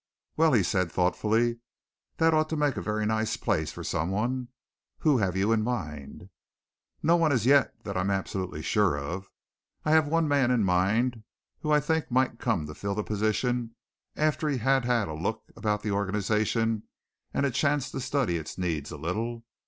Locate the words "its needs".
18.37-18.89